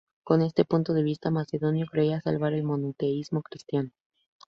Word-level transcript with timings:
Con 0.23 0.41
este 0.41 0.65
punto 0.65 0.95
de 0.95 1.03
vista, 1.03 1.29
Macedonio 1.29 1.85
creía 1.85 2.19
salvar 2.21 2.53
el 2.53 2.63
monoteísmo 2.63 3.43
cristiano. 3.43 3.91